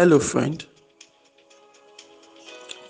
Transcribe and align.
Hello, 0.00 0.18
friend. 0.18 0.64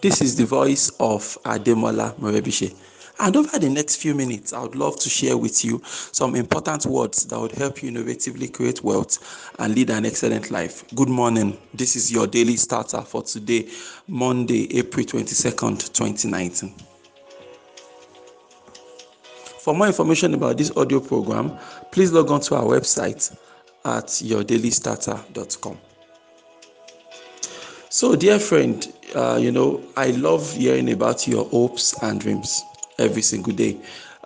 This 0.00 0.22
is 0.22 0.36
the 0.36 0.46
voice 0.46 0.90
of 1.00 1.36
Ademola 1.44 2.14
Morebise. 2.20 2.72
And 3.18 3.34
over 3.34 3.58
the 3.58 3.68
next 3.68 3.96
few 3.96 4.14
minutes, 4.14 4.52
I 4.52 4.62
would 4.62 4.76
love 4.76 4.96
to 5.00 5.10
share 5.10 5.36
with 5.36 5.64
you 5.64 5.82
some 5.84 6.36
important 6.36 6.86
words 6.86 7.26
that 7.26 7.36
would 7.40 7.50
help 7.50 7.82
you 7.82 7.90
innovatively 7.90 8.52
create 8.52 8.84
wealth 8.84 9.18
and 9.58 9.74
lead 9.74 9.90
an 9.90 10.06
excellent 10.06 10.52
life. 10.52 10.84
Good 10.94 11.08
morning. 11.08 11.58
This 11.74 11.96
is 11.96 12.12
your 12.12 12.28
daily 12.28 12.54
starter 12.54 13.00
for 13.02 13.24
today, 13.24 13.68
Monday, 14.06 14.78
April 14.78 15.04
22nd, 15.04 15.92
2019. 15.92 16.72
For 19.58 19.74
more 19.74 19.88
information 19.88 20.34
about 20.34 20.58
this 20.58 20.70
audio 20.76 21.00
program, 21.00 21.58
please 21.90 22.12
log 22.12 22.30
on 22.30 22.40
to 22.42 22.54
our 22.54 22.66
website 22.66 23.36
at 23.84 24.06
yourdailystarter.com. 24.06 25.89
So, 27.92 28.14
dear 28.14 28.38
friend, 28.38 28.86
uh, 29.16 29.36
you 29.42 29.50
know, 29.50 29.82
I 29.96 30.12
love 30.12 30.52
hearing 30.52 30.92
about 30.92 31.26
your 31.26 31.44
hopes 31.46 32.00
and 32.04 32.20
dreams 32.20 32.62
every 33.00 33.20
single 33.20 33.52
day. 33.52 33.78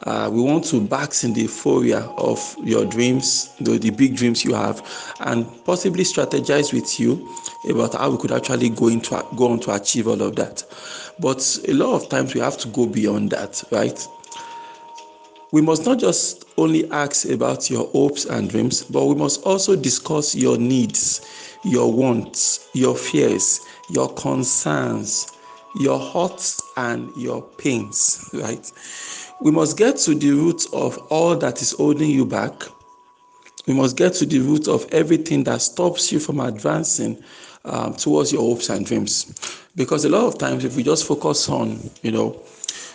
Uh, 0.03 0.29
we 0.31 0.43
want 0.43 0.67
to 0.67 0.83
bask 0.83 1.25
in 1.25 1.33
the 1.33 1.41
euphoria 1.43 2.01
of 2.19 2.57
your 2.63 2.85
dreams, 2.85 3.55
the, 3.63 3.79
the 3.79 3.89
big 3.89 4.17
dreams 4.17 4.45
you 4.45 4.53
have, 4.53 4.83
and 5.21 5.47
possibly 5.65 6.05
strategize 6.05 6.75
with 6.75 7.01
you 7.01 7.27
about 7.71 7.95
how 7.95 8.11
we 8.11 8.19
could 8.19 8.33
actually 8.33 8.69
go 8.69 8.89
into 8.89 9.25
go 9.35 9.49
on 9.53 9.61
to 9.61 9.75
achieve 9.75 10.09
all 10.09 10.21
of 10.21 10.37
that. 10.37 10.63
But 11.19 11.59
a 11.67 11.73
lot 11.73 11.95
of 11.95 12.11
times 12.11 12.35
we 12.35 12.41
have 12.41 12.59
to 12.59 12.69
go 12.69 12.85
beyond 12.87 13.31
that, 13.31 13.65
right? 13.71 13.99
We 15.53 15.63
must 15.63 15.87
not 15.87 16.01
just 16.01 16.45
only 16.59 16.91
ask 16.91 17.29
about 17.29 17.71
your 17.71 17.87
hopes 17.91 18.25
and 18.25 18.51
dreams, 18.51 18.83
but 18.83 19.07
we 19.07 19.15
must 19.15 19.43
also 19.45 19.77
discuss 19.77 20.35
your 20.35 20.59
needs, 20.59 21.54
your 21.65 21.93
wants, 21.93 22.69
your 22.75 22.95
fears, 22.95 23.61
your 23.91 24.13
concerns, 24.15 25.33
your 25.81 25.99
hurts 25.99 26.61
and 26.77 27.15
your 27.17 27.43
pains, 27.43 28.29
right? 28.35 28.71
We 29.41 29.51
must 29.51 29.77
get 29.77 29.97
to 29.99 30.15
the 30.15 30.31
root 30.31 30.67
of 30.73 30.99
all 31.11 31.37
that 31.37 31.61
is 31.61 31.73
holding 31.73 32.11
you 32.11 32.25
back. 32.25 32.63
We 33.67 33.75
must 33.75 33.97
get 33.97 34.15
to 34.15 34.27
the 34.27 34.39
root 34.41 34.69
of 34.69 34.87
everything 34.93 35.45
that 35.45 35.63
stops 35.63 36.13
you 36.13 36.21
from 36.21 36.41
advancing 36.41 37.23
um, 37.65 37.95
towards 37.95 38.33
your 38.33 38.43
hopes 38.43 38.69
and 38.69 38.85
dreams. 38.85 39.35
Because 39.75 40.05
a 40.05 40.09
lot 40.09 40.27
of 40.27 40.39
times, 40.39 40.65
if 40.65 40.77
we 40.77 40.83
just 40.83 41.07
focus 41.07 41.49
on, 41.49 41.91
you 42.03 42.13
know, 42.13 42.41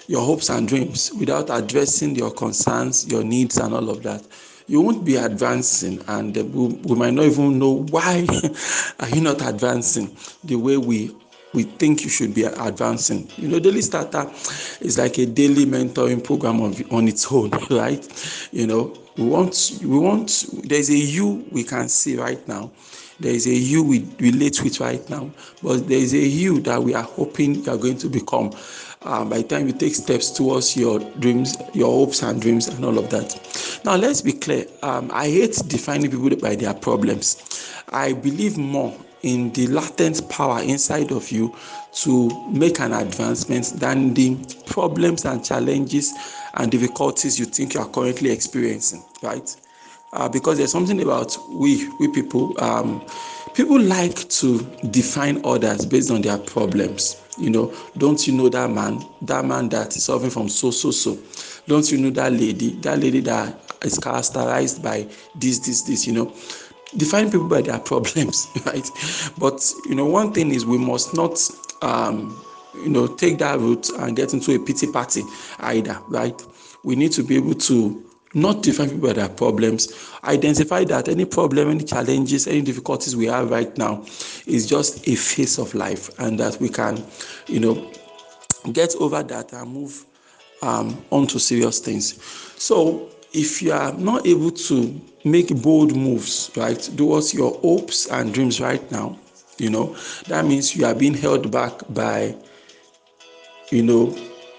your 0.08 0.22
hopes 0.22 0.50
and 0.50 0.68
dreams 0.68 1.12
without 1.20 1.50
addressing 1.50 2.16
your 2.16 2.32
concerns, 2.32 3.08
your 3.08 3.24
needs, 3.24 3.58
and 3.58 3.74
all 3.74 3.90
of 3.90 4.02
that, 4.04 4.24
you 4.70 4.82
won't 4.82 5.04
be 5.04 5.16
advancing, 5.16 6.00
and 6.08 6.38
uh, 6.38 6.44
we, 6.46 6.68
we 6.68 6.96
might 6.96 7.14
not 7.14 7.26
even 7.26 7.58
know 7.58 7.84
why 7.90 8.26
are 9.00 9.10
you 9.10 9.20
not 9.22 9.42
advancing 9.42 10.16
the 10.44 10.56
way 10.56 10.78
we 10.78 11.16
we 11.54 11.64
think 11.64 12.04
you 12.04 12.10
should 12.10 12.36
be 12.36 12.44
advancing. 12.44 13.28
You 13.38 13.48
know, 13.48 13.60
Daily 13.60 13.82
Starter 13.82 14.30
is 14.82 15.00
like 15.00 15.18
a 15.18 15.26
daily 15.26 15.66
mentoring 15.66 16.24
program 16.24 16.62
on, 16.62 16.76
on 16.92 17.08
its 17.08 17.32
own, 17.32 17.50
right? 17.72 18.48
You 18.52 18.68
know, 18.68 18.96
we 19.18 19.24
want, 19.24 19.80
we 19.82 19.98
want, 19.98 20.46
there's 20.64 20.92
a 20.92 20.96
you 20.96 21.44
we 21.52 21.64
can 21.64 21.90
see 21.90 22.18
right 22.18 22.48
now. 22.48 22.70
There 23.20 23.34
is 23.34 23.48
a 23.48 23.54
you 23.54 23.84
we 23.84 24.08
relate 24.20 24.64
with 24.64 24.80
right 24.80 25.08
now, 25.10 25.32
but 25.64 25.88
there 25.88 25.98
is 25.98 26.14
a 26.14 26.20
you 26.20 26.60
that 26.62 26.82
we 26.82 26.94
are 26.94 27.04
hoping 27.04 27.56
you 27.56 27.72
are 27.72 27.78
going 27.78 27.98
to 27.98 28.10
become 28.10 28.52
um, 29.04 29.30
by 29.30 29.38
the 29.38 29.44
time 29.48 29.68
you 29.68 29.74
take 29.74 29.96
steps 29.96 30.30
towards 30.30 30.76
your 30.76 31.00
dreams, 31.20 31.58
your 31.74 31.92
hopes 31.92 32.22
and 32.22 32.42
dreams, 32.42 32.68
and 32.68 32.84
all 32.84 32.98
of 32.98 33.10
that. 33.10 33.82
Now, 33.86 33.96
let's 33.96 34.22
be 34.22 34.34
clear. 34.34 34.66
Um, 34.84 35.10
I 35.14 35.28
hate 35.28 35.62
defining 35.68 36.12
people 36.12 36.36
by 36.36 36.56
their 36.56 36.74
problems. 36.74 37.74
I 37.90 38.14
believe 38.14 38.58
more 38.58 38.96
in 39.24 39.52
the 39.54 39.68
latent 39.68 40.30
power 40.30 40.62
inside 40.62 41.12
of 41.12 41.32
you 41.32 41.56
to 41.92 42.50
make 42.50 42.80
an 42.80 42.94
advancement 42.94 43.74
than 43.80 44.14
the 44.14 44.38
problems 44.66 45.26
and 45.26 45.44
challenges 45.44 46.14
and 46.56 46.72
difficulties 46.72 47.40
you 47.40 47.46
think 47.46 47.74
you 47.74 47.82
are 47.82 47.90
currently 47.90 48.32
experiencing, 48.32 49.04
right? 49.22 49.56
Uh, 50.14 50.28
because 50.28 50.58
there's 50.58 50.72
something 50.72 51.02
about 51.02 51.38
we, 51.52 51.88
we 52.00 52.08
people, 52.12 52.56
um, 52.64 53.06
people 53.54 53.80
like 53.80 54.30
to 54.30 54.60
define 54.92 55.42
others 55.46 55.86
based 55.86 56.12
on 56.12 56.22
their 56.22 56.38
problems. 56.38 57.22
You 57.38 57.50
know, 57.50 57.74
don't 57.98 58.26
you 58.28 58.34
know 58.34 58.50
that 58.50 58.70
man, 58.70 59.04
that 59.24 59.46
man 59.46 59.70
that 59.70 59.96
is 59.96 60.04
suffering 60.04 60.32
from 60.32 60.50
so, 60.50 60.72
so, 60.72 60.92
so? 60.92 61.18
Don't 61.68 61.90
you 61.92 61.98
know 61.98 62.10
that 62.12 62.34
lady, 62.34 62.72
that 62.82 63.00
lady 63.00 63.22
that 63.22 63.60
is 63.84 63.98
characterized 63.98 64.84
by 64.84 65.08
this, 65.36 65.60
this, 65.60 65.84
this, 65.84 66.06
you 66.06 66.14
know? 66.14 66.34
define 66.98 67.30
people 67.30 67.48
by 67.48 67.62
their 67.62 67.80
problems 67.92 68.48
right 68.66 68.90
but 69.38 69.72
you 69.88 69.94
know 69.96 70.06
one 70.06 70.34
thing 70.34 70.52
is 70.52 70.66
we 70.66 70.78
must 70.78 71.14
not 71.14 71.40
um 71.84 72.44
you 72.76 72.90
know 72.90 73.08
take 73.08 73.38
that 73.38 73.60
route 73.60 73.90
and 74.00 74.16
get 74.16 74.34
into 74.34 74.56
a 74.56 74.60
pity 74.60 74.92
party 74.92 75.22
either 75.60 76.00
right 76.08 76.42
we 76.84 76.96
need 76.96 77.12
to 77.12 77.24
be 77.24 77.36
able 77.36 77.54
to 77.54 78.09
not 78.34 78.62
define 78.64 78.90
people 78.90 79.08
by 79.08 79.14
their 79.14 79.30
problems. 79.30 80.12
Identify 80.24 80.84
that 80.86 81.08
any 81.08 81.26
problem 81.26 81.70
any 81.70 81.84
challenges 81.84 82.48
any 82.48 82.62
difficulties 82.62 83.16
we 83.16 83.26
have 83.26 83.50
right 83.50 83.76
now 83.78 84.06
is 84.46 84.68
just 84.68 85.08
a 85.08 85.16
phase 85.16 85.58
of 85.58 85.74
life 85.74 86.10
and 86.20 86.40
that 86.40 86.60
we 86.60 86.70
can 86.70 87.04
you 87.48 87.60
know 87.60 87.92
get 88.74 88.96
over 89.00 89.24
that 89.24 89.54
and 89.54 89.72
move 89.72 90.06
um, 90.62 91.04
on 91.12 91.26
to 91.28 91.40
serious 91.40 91.80
things. 91.80 92.22
So 92.62 93.10
if 93.34 93.62
you 93.62 93.72
are 93.72 93.94
not 93.94 94.26
able 94.26 94.52
to 94.52 95.00
make 95.24 95.62
bold 95.62 95.96
moves 95.96 96.52
right 96.56 96.80
towards 96.80 97.34
your 97.34 97.54
hopes 97.60 98.08
and 98.08 98.34
dreams 98.34 98.60
right 98.60 98.90
now 98.92 99.18
you 99.58 99.70
know 99.70 99.96
that 100.28 100.46
means 100.46 100.76
you 100.76 100.86
are 100.86 100.96
being 100.96 101.14
held 101.14 101.52
back 101.52 101.74
by 101.90 102.36
you 103.70 103.84
know 103.84 104.16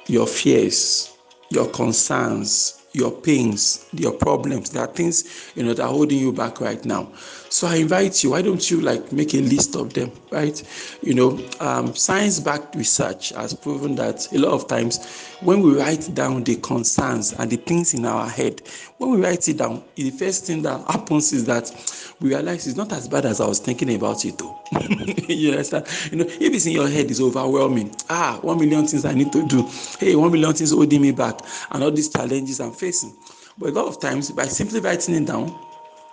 your 0.07 0.27
fears 0.27 1.17
your 1.51 1.67
concerns 1.71 2.80
your 2.93 3.13
pains, 3.13 3.87
your 3.93 4.13
problems. 4.13 4.71
There 4.71 4.83
are 4.83 4.93
things 4.93 5.53
you 5.55 5.63
know 5.63 5.75
that 5.75 5.83
are 5.83 5.89
holding 5.89 6.19
you 6.19 6.33
back 6.33 6.61
right 6.61 6.85
now. 6.85 7.13
So 7.49 7.67
I 7.67 7.77
invite 7.77 8.23
you. 8.23 8.31
Why 8.31 8.43
don't 8.43 8.71
you 8.71 8.81
like 8.81 9.13
make 9.13 9.35
a 9.35 9.41
list 9.41 9.77
of 9.77 9.93
them, 9.93 10.13
right? 10.31 10.63
You 11.03 11.15
know, 11.15 11.49
um, 11.61 11.95
science-backed 11.95 12.75
research 12.77 13.31
has 13.31 13.55
proven 13.55 13.95
that 13.97 14.33
a 14.33 14.39
lot 14.39 14.53
of 14.53 14.69
times 14.69 15.05
when 15.41 15.61
we 15.61 15.79
write 15.79 16.15
down 16.15 16.45
the 16.45 16.57
concerns 16.57 17.33
and 17.33 17.51
the 17.51 17.57
things 17.57 17.95
in 17.95 18.05
our 18.05 18.29
head, 18.29 18.63
when 18.99 19.11
we 19.11 19.21
write 19.21 19.49
it 19.49 19.57
down, 19.57 19.83
the 19.95 20.11
first 20.11 20.45
thing 20.47 20.63
that 20.63 20.81
happens 20.87 21.33
is 21.33 21.45
that 21.47 21.71
realize 22.21 22.67
it's 22.67 22.77
not 22.77 22.93
as 22.93 23.09
bad 23.09 23.25
as 23.25 23.41
I 23.41 23.47
was 23.47 23.59
thinking 23.59 23.95
about 23.95 24.25
it. 24.25 24.39
Though 24.39 24.59
you 25.29 25.53
understand? 25.53 25.87
You 26.11 26.19
know, 26.19 26.25
if 26.27 26.55
it's 26.55 26.67
in 26.67 26.73
your 26.73 26.89
head, 26.89 27.11
it's 27.11 27.21
overwhelming. 27.21 27.95
Ah, 28.09 28.39
one 28.43 28.59
million 28.59 28.87
things 28.87 29.05
I 29.05 29.15
need 29.15 29.33
to 29.33 29.47
do. 29.47 29.69
Hey, 29.99 30.15
one 30.15 30.33
million 30.33 30.53
things 30.53 30.73
holding 30.73 31.03
me 31.03 31.13
back, 31.13 31.41
and 31.71 31.83
all 31.83 31.91
these 31.91 32.09
challenges 32.09 32.61
I'm 32.61 32.73
facing. 32.73 33.15
But 33.59 33.71
a 33.71 33.73
lot 33.73 33.87
of 33.87 34.01
times, 34.01 34.31
by 34.31 34.45
simply 34.45 34.81
writing 34.81 35.15
it 35.15 35.27
down, 35.27 35.59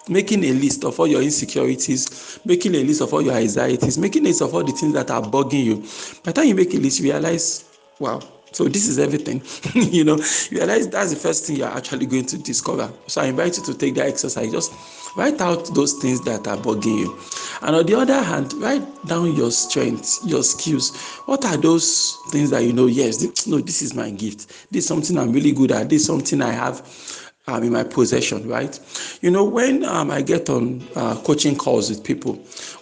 making 0.10 0.44
a 0.44 0.52
list 0.54 0.86
of 0.86 1.00
all 1.00 1.08
your 1.08 1.22
insecurities, 1.22 2.40
making 2.46 2.76
a 2.76 2.84
list 2.84 3.02
of 3.02 3.14
all 3.14 3.22
your 3.22 3.36
anxieties, 3.36 3.98
making 3.98 4.24
a 4.26 4.30
list 4.30 4.42
of 4.42 4.54
all 4.54 4.64
the 4.64 4.72
things 4.72 4.94
that 4.94 5.12
are 5.12 5.22
bugging 5.22 5.64
you. 5.64 5.76
By 6.24 6.32
the 6.32 6.34
time 6.34 6.48
you 6.48 6.56
make 6.56 6.74
a 6.74 6.78
list, 6.78 7.00
you 7.00 7.12
realize, 7.12 7.66
wow, 8.00 8.22
so 8.58 8.68
this 8.68 8.88
is 8.88 8.98
everything. 8.98 9.40
you 9.76 10.04
know, 10.04 10.16
you 10.50 10.58
realize 10.58 10.90
that's 10.90 11.12
the 11.12 11.16
first 11.16 11.46
thing 11.46 11.58
you're 11.58 11.68
actually 11.68 12.08
going 12.08 12.26
to 12.26 12.40
discover. 12.40 12.92
So 13.06 13.22
I 13.22 13.26
invite 13.26 13.56
you 13.56 13.64
to 13.66 13.78
take 13.78 13.94
that 13.96 14.08
exercise. 14.08 14.52
Just 14.52 14.74
write 15.16 15.40
out 15.42 15.76
those 15.76 15.94
things 15.94 16.22
that 16.22 16.48
are 16.48 16.58
bugging 16.58 16.98
you. 16.98 17.20
And 17.62 17.76
on 17.76 17.86
the 17.86 17.94
other 17.94 18.20
hand, 18.20 18.54
write 18.54 18.84
down 19.06 19.36
your 19.36 19.52
strengths, 19.52 20.26
your 20.26 20.42
skills. 20.42 20.98
What 21.28 21.46
are 21.46 21.56
those 21.56 22.18
things 22.32 22.50
that 22.50 22.64
you 22.64 22.74
know? 22.74 22.88
Yes, 22.88 23.18
this, 23.18 23.46
no, 23.46 23.60
this 23.60 23.84
is 23.84 23.94
my 23.94 24.10
gift. 24.10 24.48
This 24.72 24.86
is 24.86 24.88
something 24.88 25.20
I'm 25.20 25.32
really 25.34 25.52
good 25.52 25.72
at. 25.72 25.90
This 25.90 26.02
is 26.02 26.08
something 26.08 26.42
I 26.42 26.52
have 26.52 27.27
um, 27.48 27.64
in 27.64 27.72
my 27.72 27.84
possession, 27.84 28.48
right? 28.48 28.78
You 29.22 29.32
know, 29.32 29.44
when 29.44 29.86
um, 29.86 30.12
I 30.12 30.22
get 30.22 30.50
on 30.50 30.86
uh, 30.96 31.16
coaching 31.16 31.56
calls 31.56 31.90
with 31.90 32.04
people, 32.04 32.34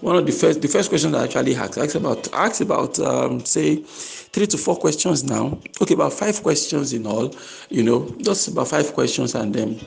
one 0.02 0.16
of 0.16 0.26
the 0.26 0.32
first 0.32 0.62
the 0.62 0.68
first 0.68 0.90
questions 0.90 1.14
I 1.14 1.24
actually 1.26 1.56
ask, 1.56 1.78
I 1.78 1.84
ask 1.84 1.96
about 1.96 2.34
ask 2.34 2.62
about 2.62 3.00
um, 3.00 3.46
say 3.46 3.78
three 3.78 4.48
to 4.48 4.58
four 4.58 4.78
questions 4.78 5.24
now. 5.24 5.60
Okay, 5.82 5.94
about 5.94 6.14
five 6.14 6.42
questions 6.42 6.94
in 6.94 7.06
all. 7.06 7.36
You 7.70 7.84
know, 7.84 8.10
just 8.22 8.48
about 8.48 8.68
five 8.68 8.92
questions, 8.94 9.36
and 9.36 9.54
then 9.54 9.80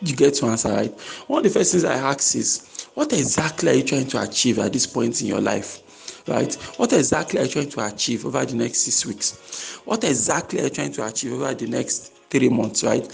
you 0.00 0.14
get 0.14 0.34
to 0.34 0.46
answer 0.46 0.70
right. 0.70 1.00
One 1.26 1.44
of 1.44 1.52
the 1.52 1.58
first 1.58 1.72
things 1.72 1.84
I 1.84 1.94
ask 1.94 2.36
is, 2.36 2.86
what 2.94 3.12
exactly 3.12 3.70
are 3.70 3.74
you 3.74 3.82
trying 3.82 4.06
to 4.08 4.22
achieve 4.22 4.58
at 4.58 4.72
this 4.72 4.86
point 4.86 5.20
in 5.20 5.26
your 5.26 5.40
life? 5.40 5.80
Right? 6.28 6.54
What 6.76 6.92
exactly 6.92 7.40
are 7.40 7.44
you 7.44 7.50
trying 7.50 7.70
to 7.70 7.86
achieve 7.86 8.24
over 8.24 8.44
the 8.44 8.54
next 8.54 8.78
six 8.78 9.04
weeks? 9.04 9.80
What 9.84 10.04
exactly 10.04 10.60
are 10.60 10.64
you 10.64 10.70
trying 10.70 10.92
to 10.92 11.06
achieve 11.06 11.32
over 11.32 11.52
the 11.52 11.66
next 11.66 12.12
three 12.30 12.48
months? 12.48 12.84
Right? 12.84 13.04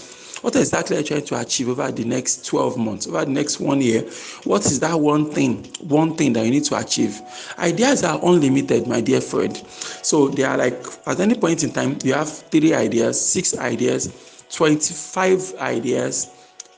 What 0.41 0.55
exactly 0.55 0.95
are 0.95 0.99
you 0.99 1.05
trying 1.05 1.25
to 1.25 1.39
achieve 1.39 1.69
over 1.69 1.91
the 1.91 2.05
next 2.05 2.45
12 2.45 2.77
months, 2.77 3.07
over 3.07 3.25
the 3.25 3.31
next 3.31 3.59
one 3.59 3.81
year? 3.81 4.01
What 4.43 4.65
is 4.65 4.79
that 4.79 4.99
one 4.99 5.31
thing, 5.31 5.65
one 5.81 6.15
thing 6.15 6.33
that 6.33 6.45
you 6.45 6.51
need 6.51 6.63
to 6.65 6.77
achieve? 6.77 7.21
Ideas 7.57 8.03
are 8.03 8.19
unlimited, 8.23 8.87
my 8.87 9.01
dear 9.01 9.21
friend. 9.21 9.57
So 10.01 10.29
they 10.29 10.43
are 10.43 10.57
like 10.57 10.81
at 11.05 11.19
any 11.19 11.35
point 11.35 11.63
in 11.63 11.71
time, 11.71 11.97
you 12.03 12.13
have 12.13 12.29
three 12.29 12.73
ideas, 12.73 13.19
six 13.19 13.57
ideas, 13.57 14.45
25 14.51 15.55
ideas, 15.59 16.29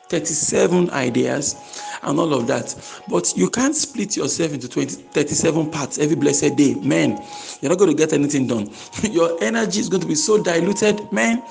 37 0.09 0.89
ideas 0.89 1.55
and 2.03 2.19
all 2.19 2.33
of 2.33 2.45
that. 2.47 2.75
But 3.07 3.33
you 3.37 3.49
can't 3.49 3.75
split 3.75 4.17
yourself 4.17 4.53
into 4.53 4.67
20, 4.67 4.95
37 4.95 5.71
parts 5.71 5.99
every 5.99 6.17
blessed 6.17 6.57
day. 6.57 6.75
Man, 6.75 7.11
you're 7.61 7.69
not 7.69 7.77
going 7.79 7.91
to 7.91 7.97
get 7.97 8.11
anything 8.11 8.47
done. 8.47 8.69
Your 9.03 9.41
energy 9.41 9.79
is 9.79 9.87
going 9.87 10.01
to 10.01 10.07
be 10.07 10.15
so 10.15 10.41
diluted, 10.43 11.11
man. 11.13 11.41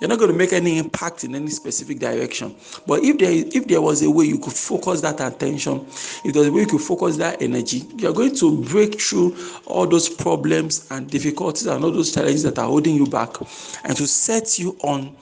You're 0.00 0.08
not 0.08 0.18
going 0.18 0.30
to 0.30 0.36
make 0.36 0.52
any 0.52 0.78
impact 0.78 1.24
in 1.24 1.34
any 1.34 1.48
specific 1.48 1.98
direction. 1.98 2.54
But 2.86 3.02
if 3.04 3.18
there 3.18 3.32
if 3.32 3.66
there 3.66 3.80
was 3.80 4.02
a 4.02 4.10
way 4.10 4.24
you 4.24 4.38
could 4.38 4.52
focus 4.52 5.00
that 5.02 5.20
attention, 5.20 5.86
if 6.24 6.34
there's 6.34 6.46
a 6.46 6.52
way 6.52 6.62
you 6.62 6.66
could 6.66 6.80
focus 6.80 7.16
that 7.18 7.40
energy, 7.40 7.84
you're 7.96 8.12
going 8.12 8.34
to 8.36 8.62
break 8.64 9.00
through 9.00 9.36
all 9.66 9.86
those 9.86 10.08
problems 10.08 10.86
and 10.90 11.08
difficulties 11.10 11.66
and 11.66 11.84
all 11.84 11.90
those 11.92 12.12
challenges 12.12 12.42
that 12.42 12.58
are 12.58 12.66
holding 12.66 12.96
you 12.96 13.06
back, 13.06 13.36
and 13.84 13.96
to 13.96 14.06
set 14.06 14.58
you 14.58 14.76
on 14.82 15.16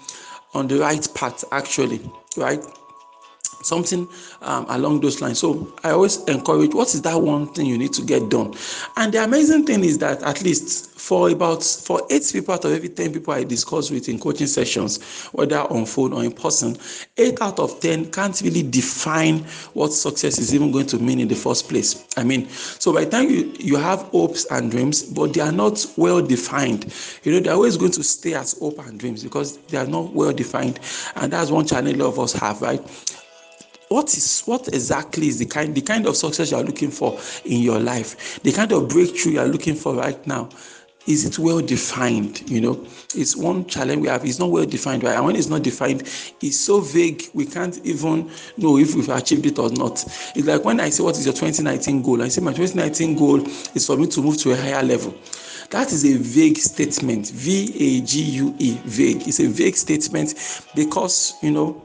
on 0.55 0.69
the 0.69 0.79
right 0.79 1.07
path. 1.15 1.45
Actually, 1.53 2.01
right 2.37 2.63
something 3.62 4.09
um, 4.43 4.67
along 4.69 5.00
those 5.00 5.20
lines. 5.20 5.38
So 5.38 5.73
I 5.85 5.91
always 5.91 6.23
encourage 6.25 6.75
what 6.75 6.94
is 6.94 7.03
that 7.03 7.20
one 7.20 7.47
thing 7.53 7.67
you 7.67 7.79
need 7.79 7.93
to 7.94 8.03
get 8.03 8.29
done? 8.29 8.55
And 8.97 9.12
the 9.12 9.25
amazing 9.25 9.67
thing 9.67 9.85
is 9.85 9.99
that 9.99 10.23
at 10.23 10.43
least 10.43 10.93
for 11.03 11.31
about 11.31 11.64
for 11.64 12.00
eight 12.11 12.29
people 12.32 12.55
out 12.55 12.64
of 12.64 12.73
every 12.73 12.88
10 12.88 13.12
people 13.12 13.35
I 13.35 13.43
discuss 13.43 13.91
with 13.91 14.09
in 14.09 14.20
coaching 14.20 14.47
sessions, 14.47 15.03
whether 15.32 15.59
on 15.59 15.85
phone 15.85 16.12
or 16.12 16.23
in 16.25 16.32
person, 16.32 16.76
eight 17.17 17.41
out 17.43 17.59
of 17.59 17.81
10 17.81 18.12
can't 18.12 18.41
really 18.41 18.62
define 18.62 19.38
what 19.75 19.93
success 19.93 20.38
is 20.38 20.55
even 20.55 20.70
going 20.70 20.87
to 20.87 20.99
mean 20.99 21.19
in 21.19 21.29
the 21.29 21.35
first 21.35 21.69
place. 21.69 22.06
I 22.17 22.23
mean, 22.23 22.49
so 22.49 22.93
by 22.93 23.05
the 23.05 23.11
time 23.11 23.31
you, 23.31 23.53
you 23.59 23.76
have 23.76 24.00
hopes 24.11 24.47
and 24.53 24.70
dreams, 24.70 25.03
but 25.03 25.35
they 25.35 25.41
are 25.41 25.53
not 25.53 25.85
well 25.97 26.23
defined, 26.23 26.94
you 27.25 27.32
know, 27.32 27.41
they're 27.41 27.55
always 27.55 27.76
going 27.76 27.93
to 27.93 28.05
stay 28.05 28.35
as 28.35 28.59
hope 28.59 28.79
and 28.79 28.99
dreams 29.00 29.25
because 29.25 29.59
they 29.59 29.79
are 29.79 29.87
not 29.87 30.12
well 30.12 30.32
defined. 30.32 30.79
And 31.17 31.32
that's 31.32 31.50
one 31.50 31.67
challenge 31.67 32.00
of 32.00 32.19
us 32.20 32.32
have, 32.35 32.62
right? 32.62 32.81
What 33.93 34.15
is 34.17 34.43
what 34.43 34.69
exactly 34.69 35.29
is 35.29 35.39
the 35.39 35.47
kind 35.47 35.75
the 35.75 35.83
kind 35.83 36.06
of 36.06 36.17
success 36.17 36.50
you 36.50 36.56
are 36.56 36.62
looking 36.62 36.91
for 36.91 37.19
in 37.44 37.61
your 37.61 37.79
life? 37.79 38.41
The 38.43 38.53
kind 38.53 38.73
of 38.73 38.89
breakthrough 38.89 39.33
you 39.33 39.41
are 39.41 39.47
looking 39.47 39.75
for 39.75 39.94
right 39.94 40.27
now 40.27 40.49
is 41.06 41.25
it 41.25 41.39
well 41.39 41.61
defined? 41.61 42.49
You 42.50 42.61
know 42.61 42.87
it's 43.15 43.37
one 43.37 43.67
challenge 43.67 44.00
we 44.00 44.09
have. 44.09 44.25
It's 44.25 44.39
not 44.39 44.50
well 44.50 44.65
defined 44.65 45.05
right? 45.05 45.17
And 45.17 45.27
when 45.27 45.37
it's 45.37 45.49
not 45.49 45.62
defined 45.62 46.03
it's 46.41 46.59
so 46.59 46.81
vague 46.81 47.25
we 47.35 47.44
can't 47.44 47.79
even 47.85 48.31
know 48.56 48.79
if 48.79 48.94
we've 48.94 49.09
achieved 49.09 49.47
it 49.47 49.59
or 49.59 49.71
not. 49.71 50.05
It's 50.35 50.47
like 50.47 50.65
when 50.65 50.81
i 50.81 50.88
say 50.91 51.03
what 51.03 51.19
is 51.19 51.27
your 51.27 51.35
2019 51.35 52.03
goal? 52.03 52.23
I 52.23 52.29
say 52.29 52.41
my 52.41 52.53
2019 52.53 53.17
goal 53.17 53.47
is 53.75 53.87
for 53.87 53.97
me 53.97 54.06
to 54.09 54.23
move 54.23 54.38
to 54.38 54.53
a 54.53 54.56
higher 54.56 54.83
level. 54.83 55.15
That 55.71 55.93
is 55.93 56.05
a 56.05 56.19
vague 56.19 56.59
statement. 56.59 57.31
V-a-g-u-e 57.31 58.79
vague. 58.85 59.27
It's 59.27 59.41
a 59.41 59.49
vague 59.49 59.77
statement 59.77 60.35
because 60.75 61.35
you 61.43 61.50
know 61.50 61.83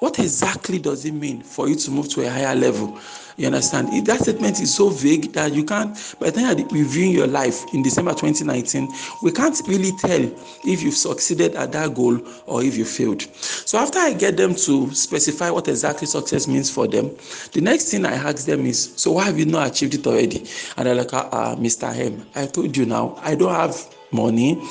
what 0.00 0.18
exactly 0.18 0.78
does 0.78 1.04
it 1.04 1.12
mean 1.12 1.42
for 1.42 1.68
you 1.68 1.74
to 1.74 1.90
move 1.90 2.08
to 2.10 2.26
a 2.26 2.30
higher 2.30 2.54
level? 2.54 2.98
You 3.36 3.46
understand? 3.46 3.88
If 3.92 4.04
that 4.06 4.20
statement 4.20 4.60
is 4.60 4.74
so 4.74 4.90
vague 4.90 5.32
that 5.32 5.52
you 5.52 5.64
can't, 5.64 5.96
by 6.18 6.30
the 6.30 6.40
time 6.40 6.58
you're 6.58 6.68
reviewing 6.70 7.12
your 7.12 7.28
life 7.28 7.64
in 7.72 7.84
December 7.84 8.10
2019, 8.10 8.88
we 9.22 9.30
can't 9.30 9.56
really 9.68 9.92
tell 9.92 10.20
if 10.64 10.82
you've 10.82 10.94
succeeded 10.94 11.54
at 11.54 11.70
that 11.70 11.94
goal 11.94 12.20
or 12.46 12.64
if 12.64 12.76
you 12.76 12.84
failed. 12.84 13.22
So 13.22 13.78
after 13.78 14.00
I 14.00 14.12
get 14.12 14.36
them 14.36 14.56
to 14.56 14.92
specify 14.92 15.50
what 15.50 15.68
exactly 15.68 16.08
success 16.08 16.48
means 16.48 16.68
for 16.68 16.88
them, 16.88 17.10
the 17.52 17.60
next 17.60 17.90
thing 17.92 18.04
I 18.06 18.14
ask 18.14 18.44
them 18.44 18.66
is, 18.66 18.92
so 18.96 19.12
why 19.12 19.26
have 19.26 19.38
you 19.38 19.46
not 19.46 19.68
achieved 19.68 19.94
it 19.94 20.06
already? 20.06 20.44
And 20.76 20.86
they're 20.86 20.96
like, 20.96 21.12
uh, 21.12 21.54
Mr. 21.56 22.24
I 22.34 22.46
told 22.46 22.76
you 22.76 22.86
now, 22.86 23.20
I 23.22 23.36
don't 23.36 23.54
have 23.54 23.97
money. 24.12 24.62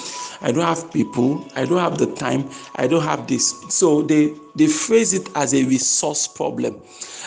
I 0.42 0.52
don't 0.52 0.66
have 0.66 0.92
people. 0.92 1.46
I 1.56 1.66
don't 1.66 1.80
have 1.80 1.98
the 1.98 2.14
time. 2.16 2.50
I 2.76 2.88
don't 2.88 3.04
have 3.04 3.28
this. 3.28 3.54
So 3.70 4.02
they 4.02 4.34
they 4.56 4.68
phrase 4.68 5.14
it 5.14 5.30
as 5.36 5.54
a 5.54 5.64
resource 5.66 6.28
problem. 6.28 6.82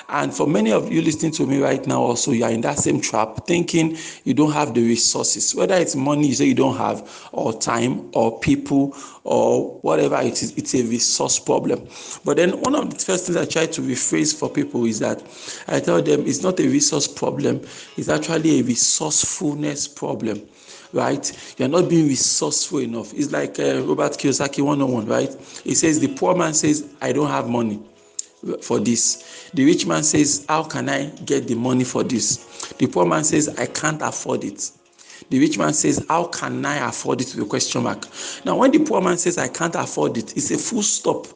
And 0.08 0.34
for 0.34 0.46
many 0.48 0.72
of 0.72 0.90
you 0.90 1.02
listening 1.02 1.30
to 1.32 1.46
me 1.46 1.60
right 1.62 1.86
now 1.86 2.02
also 2.02 2.32
you 2.32 2.44
are 2.44 2.50
in 2.50 2.62
that 2.62 2.78
same 2.78 3.00
trap 3.00 3.46
thinking 3.46 3.96
you 4.24 4.34
don't 4.34 4.50
have 4.52 4.74
the 4.74 4.82
resources. 4.82 5.54
Whether 5.54 5.76
it's 5.76 5.94
money 5.94 6.26
you 6.28 6.34
say 6.34 6.46
you 6.46 6.54
don't 6.54 6.76
have 6.76 7.28
or 7.32 7.52
time 7.52 8.10
or 8.14 8.40
people 8.40 8.96
or 9.22 9.78
whatever 9.82 10.16
it 10.20 10.42
is 10.42 10.52
it's 10.56 10.74
a 10.74 10.82
resource 10.82 11.38
problem. 11.38 11.86
But 12.24 12.38
then 12.38 12.60
one 12.60 12.74
of 12.74 12.90
the 12.90 13.04
first 13.04 13.26
things 13.26 13.36
i 13.36 13.44
try 13.44 13.66
to 13.66 13.80
rephrase 13.80 14.36
for 14.36 14.48
people 14.50 14.84
is 14.84 14.98
that 14.98 15.22
i 15.68 15.78
tell 15.78 16.02
them 16.02 16.26
it's 16.26 16.42
not 16.42 16.58
a 16.58 16.66
resource 16.66 17.06
problem. 17.06 17.60
It's 17.96 18.08
actually 18.08 18.60
a 18.60 18.62
resourcefulness 18.64 19.86
problem 19.86 20.48
right? 20.92 21.54
You're 21.58 21.68
not 21.68 21.88
being 21.88 22.08
resourceful 22.08 22.80
enough. 22.80 23.12
It's 23.14 23.32
like 23.32 23.58
uh, 23.58 23.82
Robert 23.82 24.12
Kiyosaki 24.12 24.62
101, 24.62 25.06
right? 25.06 25.34
He 25.64 25.74
says, 25.74 26.00
The 26.00 26.08
poor 26.08 26.34
man 26.34 26.54
says, 26.54 26.92
I 27.00 27.12
don't 27.12 27.28
have 27.28 27.48
money 27.48 27.82
for 28.62 28.80
this. 28.80 29.50
The 29.54 29.64
rich 29.64 29.86
man 29.86 30.02
says, 30.02 30.44
How 30.48 30.64
can 30.64 30.88
I 30.88 31.06
get 31.24 31.46
the 31.46 31.54
money 31.54 31.84
for 31.84 32.02
this? 32.02 32.72
The 32.78 32.86
poor 32.86 33.06
man 33.06 33.24
says, 33.24 33.48
I 33.58 33.66
can't 33.66 34.02
afford 34.02 34.44
it. 34.44 34.70
The 35.28 35.38
rich 35.38 35.58
man 35.58 35.74
says, 35.74 36.04
How 36.08 36.24
can 36.24 36.64
I 36.64 36.88
afford 36.88 37.20
it? 37.20 37.36
a 37.36 37.44
question 37.44 37.82
mark. 37.82 38.06
Now, 38.44 38.56
when 38.56 38.70
the 38.70 38.80
poor 38.80 39.00
man 39.00 39.18
says, 39.18 39.38
I 39.38 39.48
can't 39.48 39.74
afford 39.74 40.16
it, 40.16 40.36
it's 40.36 40.50
a 40.50 40.58
full 40.58 40.82
stop. 40.82 41.26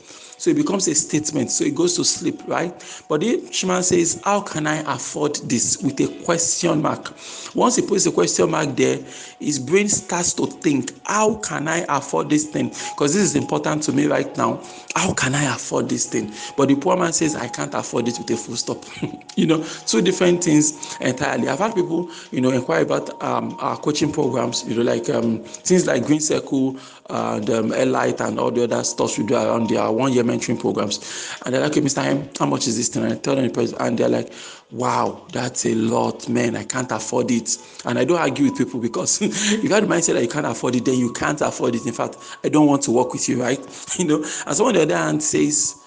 So 0.45 0.51
it 0.51 0.59
becomes 0.59 0.87
a 0.89 0.95
statement. 0.95 1.51
So 1.51 1.65
it 1.65 1.75
goes 1.75 1.97
to 1.97 2.05
sleep, 2.05 2.43
right? 2.47 2.71
But 3.09 3.23
rich 3.23 3.65
man 3.65 3.83
says, 3.83 4.21
How 4.23 4.43
can 4.43 4.67
I 4.67 4.81
afford 4.95 5.37
this? 5.37 5.79
with 5.83 5.99
a 6.01 6.23
question 6.23 6.83
mark. 6.83 7.15
Once 7.55 7.77
he 7.77 7.83
puts 7.83 8.05
a 8.05 8.13
question 8.13 8.51
mark 8.51 8.77
there, 8.77 8.99
his 9.41 9.59
brain 9.59 9.89
starts 9.89 10.35
to 10.35 10.47
think, 10.47 10.93
How 11.07 11.37
can 11.37 11.67
I 11.67 11.87
afford 11.89 12.29
this 12.29 12.45
thing? 12.45 12.69
Because 12.69 13.15
this 13.15 13.23
is 13.23 13.37
important 13.37 13.85
to 13.85 13.93
me 13.93 14.05
right 14.05 14.37
now. 14.37 14.63
How 14.95 15.15
can 15.15 15.35
I 15.35 15.45
afford 15.45 15.89
this 15.89 16.05
thing? 16.05 16.31
But 16.59 16.69
the 16.69 16.75
poor 16.75 16.95
man 16.95 17.15
says, 17.15 17.35
I 17.35 17.49
can't 17.49 17.73
afford 17.73 18.09
it 18.09 18.19
with 18.19 18.31
a 18.31 18.37
full 18.37 18.57
stop. 18.57 18.85
you 19.37 19.47
know, 19.47 19.65
two 19.87 20.03
different 20.03 20.45
things 20.45 20.95
entirely. 21.01 21.49
I've 21.49 21.59
had 21.59 21.75
people, 21.75 22.11
you 22.33 22.43
know, 22.43 22.51
inquire 22.51 22.83
about 22.83 23.23
um, 23.23 23.57
our 23.61 23.79
coaching 23.79 24.13
programs, 24.13 24.63
you 24.69 24.77
know, 24.77 24.83
like 24.83 25.09
um, 25.09 25.43
things 25.43 25.87
like 25.87 26.05
Green 26.05 26.21
Circle, 26.21 26.79
and 27.11 27.51
um, 27.51 27.73
Elite, 27.73 28.21
and 28.21 28.39
all 28.39 28.51
the 28.51 28.65
other 28.65 28.83
stuff 28.83 29.19
we 29.19 29.25
do 29.25 29.35
around 29.35 29.69
there, 29.69 29.91
one 29.91 30.13
year 30.13 30.25
mentoring 30.39 30.59
programs. 30.59 31.37
And 31.45 31.55
they're 31.55 31.63
like, 31.63 31.73
okay, 31.73 31.81
Mr. 31.81 32.05
M, 32.05 32.29
how 32.39 32.47
much 32.47 32.67
is 32.67 32.77
this 32.77 32.89
thing? 32.89 33.05
And 33.05 33.13
I 33.13 33.17
tell 33.17 33.37
them 33.37 33.47
the 33.47 33.53
price, 33.53 33.73
and 33.73 33.99
they're 33.99 34.09
like, 34.09 34.33
wow, 34.71 35.27
that's 35.33 35.67
a 35.67 35.75
lot, 35.75 36.29
man. 36.29 36.57
I 36.57 36.65
can't 36.65 36.91
afford 36.91 37.31
it. 37.31 37.57
And 37.85 37.99
I 37.99 38.05
don't 38.05 38.19
argue 38.19 38.47
with 38.47 38.59
people 38.59 38.81
because 38.81 39.23
if 39.23 39.63
you 39.63 39.69
have 39.71 39.87
the 39.87 39.95
mindset 39.95 40.15
that 40.15 40.23
you 40.23 40.29
can't 40.29 40.47
afford 40.47 40.75
it, 40.77 40.85
then 40.85 40.99
you 40.99 41.13
can't 41.13 41.41
afford 41.41 41.75
it. 41.75 41.87
In 41.87 41.93
fact, 41.93 42.17
I 42.43 42.49
don't 42.49 42.67
want 42.67 42.83
to 42.83 42.91
work 42.91 43.13
with 43.13 43.29
you, 43.29 43.41
right? 43.41 43.61
You 43.99 44.07
know, 44.07 44.17
and 44.17 44.57
someone 44.57 44.75
on 44.75 44.89
the 44.89 44.95
other 44.95 44.97
hand 44.97 45.23
says, 45.23 45.84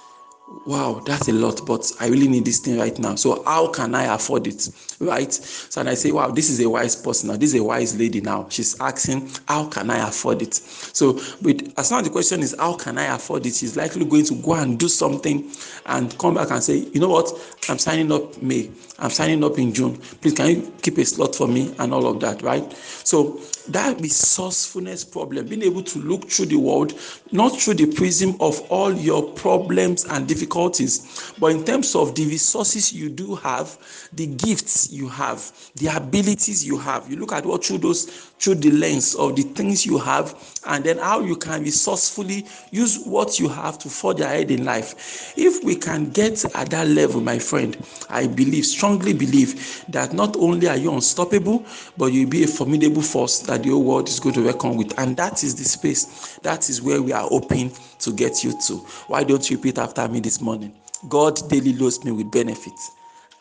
wow 0.66 1.01
that's 1.06 1.27
a 1.27 1.31
lot 1.33 1.66
but 1.66 1.92
i 1.99 2.07
really 2.07 2.27
need 2.27 2.45
this 2.45 2.59
thing 2.59 2.77
right 2.77 2.97
now. 2.99 3.16
So 3.16 3.44
how 3.44 3.68
can 3.68 3.94
i 3.94 4.13
afford 4.13 4.47
it 4.47 4.69
right? 4.99 5.31
So 5.33 5.81
and 5.81 5.89
i 5.89 5.94
say 5.94 6.11
wow 6.11 6.30
this 6.30 6.49
is 6.49 6.59
a 6.61 6.69
wise 6.69 6.95
person 6.95 7.30
now. 7.30 7.37
This 7.37 7.54
is 7.54 7.59
a 7.59 7.63
wise 7.63 7.97
lady 7.97 8.21
now. 8.21 8.47
She's 8.49 8.80
asking 8.80 9.30
how 9.47 9.68
can 9.68 9.89
i 9.89 10.07
afford 10.07 10.42
it? 10.42 10.54
So 10.56 11.19
but 11.42 11.61
as 11.77 11.92
as 11.92 12.04
the 12.04 12.09
question 12.09 12.42
is 12.42 12.56
how 12.57 12.75
can 12.75 12.97
i 12.97 13.13
afford 13.16 13.45
it? 13.45 13.56
She's 13.56 13.75
likely 13.75 14.06
going 14.06 14.25
to 14.25 14.35
go 14.35 14.54
and 14.54 14.80
do 14.80 14.87
something 14.87 15.51
and 15.85 16.18
come 16.18 16.35
back 16.35 16.51
and 16.51 16.63
say 16.63 16.77
you 16.77 16.99
know 16.99 17.09
what? 17.09 17.30
I'm 17.69 17.80
signing 17.80 18.11
up 18.11 18.42
may. 18.42 18.71
I'm 18.99 19.09
signing 19.11 19.44
up 19.44 19.59
in 19.59 19.73
june. 19.73 19.97
Please 20.21 20.33
can 20.33 20.47
you 20.47 20.73
keep 20.81 20.97
a 20.97 21.06
slot 21.06 21.35
for 21.35 21.47
me 21.47 21.75
and 21.80 21.94
all 21.94 22.07
of 22.07 22.19
that 22.21 22.42
right? 22.42 22.71
So 23.04 23.39
that 23.69 24.00
resourcefulness 24.00 25.04
problem 25.04 25.47
being 25.47 25.64
able 25.64 25.83
to 25.83 26.00
look 26.00 26.30
through 26.30 26.45
the 26.45 26.57
world 26.57 26.94
not 27.31 27.59
through 27.59 27.74
the 27.74 27.86
prism 27.94 28.36
of 28.40 28.59
all 28.71 28.94
your 28.94 29.31
problems 29.33 30.06
and 30.06 30.28
difficulties, 30.28 31.33
but 31.40 31.47
in 31.52 31.64
terms 31.64 31.95
of 31.95 32.16
the 32.16 32.26
resources 32.26 32.94
you 32.94 33.09
do 33.09 33.36
have, 33.36 33.78
the 34.14 34.28
gifts 34.28 34.92
you 34.92 35.07
have, 35.09 35.52
the 35.76 35.88
abilities 35.88 36.66
you 36.66 36.78
have. 36.78 37.09
You 37.09 37.18
look 37.18 37.33
at 37.33 37.45
what 37.45 37.66
through 37.66 37.80
those 37.80 38.31
through 38.39 38.56
the 38.56 38.71
lens 38.71 39.15
of 39.15 39.35
the 39.35 39.41
things 39.41 39.85
you 39.85 39.97
have, 39.97 40.35
and 40.65 40.83
then 40.83 40.97
how 40.97 41.21
you 41.21 41.35
can 41.35 41.63
resourcefully 41.63 42.45
use 42.71 43.03
what 43.06 43.39
you 43.39 43.47
have 43.49 43.79
to 43.79 43.89
forge 43.89 44.19
ahead 44.19 44.51
in 44.51 44.63
life. 44.65 45.33
If 45.37 45.63
we 45.63 45.75
can 45.75 46.11
get 46.11 46.44
at 46.56 46.69
that 46.69 46.87
level, 46.87 47.21
my 47.21 47.39
friend, 47.39 47.77
I 48.09 48.27
believe, 48.27 48.65
strongly 48.65 49.13
believe 49.13 49.83
that 49.89 50.13
not 50.13 50.35
only 50.37 50.67
are 50.67 50.77
you 50.77 50.94
unstoppable, 50.94 51.65
but 51.97 52.07
you'll 52.07 52.29
be 52.29 52.44
a 52.44 52.47
formidable 52.47 53.01
force 53.01 53.39
that 53.39 53.63
the 53.63 53.69
whole 53.69 53.83
world 53.83 54.07
is 54.07 54.19
going 54.19 54.35
to 54.35 54.41
reckon 54.41 54.77
with. 54.77 54.97
And 54.99 55.17
that 55.17 55.44
is 55.44 55.56
the 55.56 55.63
space, 55.63 56.39
that 56.44 56.69
is 56.69 56.81
where 56.81 57.01
we 57.01 57.11
are 57.13 57.27
hoping 57.27 57.71
to 57.99 58.11
get 58.11 58.44
you 58.44 58.59
to. 58.67 58.75
Why 59.07 59.23
don't 59.23 59.49
you 59.49 59.57
repeat 59.57 59.77
after 59.77 60.07
me 60.07 60.19
this 60.19 60.41
morning? 60.41 60.73
God 61.09 61.39
daily 61.49 61.73
loads 61.73 62.03
me 62.03 62.11
with 62.11 62.31
benefits. 62.31 62.91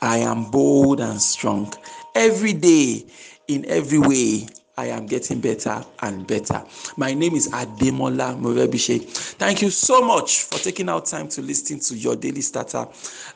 I 0.00 0.18
am 0.18 0.50
bold 0.50 1.00
and 1.00 1.20
strong. 1.20 1.72
Every 2.14 2.52
day, 2.52 3.06
in 3.48 3.64
every 3.66 3.98
way, 3.98 4.46
I 4.78 4.88
am 4.88 5.06
getting 5.06 5.40
better 5.40 5.82
and 6.00 6.26
better. 6.26 6.62
My 6.98 7.14
name 7.14 7.34
is 7.34 7.48
Ademola 7.48 8.38
Morebise. 8.38 9.00
Thank 9.38 9.62
you 9.62 9.70
so 9.70 10.02
much 10.02 10.42
for 10.42 10.58
taking 10.58 10.90
out 10.90 11.06
time 11.06 11.28
to 11.28 11.40
listen 11.40 11.80
to 11.80 11.96
your 11.96 12.14
daily 12.14 12.42
starter 12.42 12.86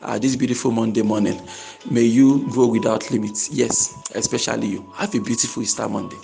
uh, 0.02 0.18
this 0.18 0.37
beautiful 0.37 0.70
Monday 0.70 1.00
morning. 1.00 1.40
May 1.90 2.02
you 2.02 2.47
grow 2.50 2.66
without 2.66 3.11
limits. 3.11 3.49
Yes, 3.50 3.97
especially 4.14 4.66
you. 4.66 4.92
Have 4.97 5.14
a 5.14 5.20
beautiful 5.23 5.62
Easter 5.62 5.88
Monday. 5.88 6.18